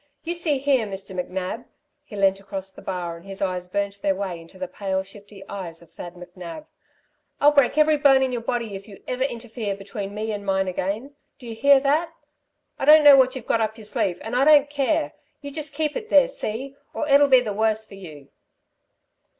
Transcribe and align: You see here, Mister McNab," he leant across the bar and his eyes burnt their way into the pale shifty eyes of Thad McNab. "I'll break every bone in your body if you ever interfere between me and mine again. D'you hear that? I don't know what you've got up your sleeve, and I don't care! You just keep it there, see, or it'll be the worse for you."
You 0.23 0.33
see 0.33 0.57
here, 0.57 0.87
Mister 0.87 1.13
McNab," 1.13 1.65
he 2.03 2.15
leant 2.15 2.39
across 2.39 2.71
the 2.71 2.81
bar 2.81 3.17
and 3.17 3.23
his 3.23 3.39
eyes 3.39 3.69
burnt 3.69 4.01
their 4.01 4.15
way 4.15 4.41
into 4.41 4.57
the 4.57 4.67
pale 4.67 5.03
shifty 5.03 5.47
eyes 5.47 5.83
of 5.83 5.91
Thad 5.91 6.15
McNab. 6.15 6.65
"I'll 7.39 7.51
break 7.51 7.77
every 7.77 7.97
bone 7.97 8.23
in 8.23 8.31
your 8.31 8.41
body 8.41 8.73
if 8.73 8.87
you 8.87 9.03
ever 9.07 9.21
interfere 9.23 9.75
between 9.75 10.15
me 10.15 10.31
and 10.31 10.43
mine 10.43 10.67
again. 10.67 11.13
D'you 11.37 11.53
hear 11.53 11.79
that? 11.81 12.15
I 12.79 12.85
don't 12.85 13.03
know 13.03 13.15
what 13.15 13.35
you've 13.35 13.45
got 13.45 13.61
up 13.61 13.77
your 13.77 13.85
sleeve, 13.85 14.17
and 14.23 14.35
I 14.35 14.43
don't 14.43 14.71
care! 14.71 15.13
You 15.39 15.51
just 15.51 15.75
keep 15.75 15.95
it 15.95 16.09
there, 16.09 16.27
see, 16.29 16.75
or 16.95 17.07
it'll 17.07 17.27
be 17.27 17.41
the 17.41 17.53
worse 17.53 17.85
for 17.85 17.93
you." 17.93 18.29